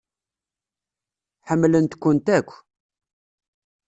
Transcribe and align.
Ḥemmlent-kent 1.47 2.27
akk. 2.37 2.49